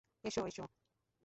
[0.23, 0.63] এসো, এসো।